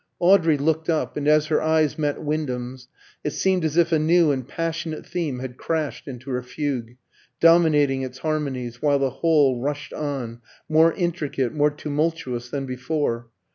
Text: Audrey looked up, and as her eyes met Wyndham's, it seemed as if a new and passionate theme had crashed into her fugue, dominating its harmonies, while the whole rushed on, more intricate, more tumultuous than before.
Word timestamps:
Audrey 0.19 0.57
looked 0.57 0.89
up, 0.89 1.15
and 1.15 1.27
as 1.27 1.45
her 1.45 1.61
eyes 1.61 1.95
met 1.99 2.23
Wyndham's, 2.23 2.87
it 3.23 3.33
seemed 3.33 3.63
as 3.63 3.77
if 3.77 3.91
a 3.91 3.99
new 3.99 4.31
and 4.31 4.47
passionate 4.47 5.05
theme 5.05 5.37
had 5.37 5.57
crashed 5.57 6.07
into 6.07 6.31
her 6.31 6.41
fugue, 6.41 6.97
dominating 7.39 8.01
its 8.01 8.17
harmonies, 8.17 8.81
while 8.81 8.97
the 8.97 9.11
whole 9.21 9.61
rushed 9.61 9.93
on, 9.93 10.41
more 10.67 10.91
intricate, 10.93 11.53
more 11.53 11.69
tumultuous 11.69 12.49
than 12.49 12.65
before. 12.65 13.27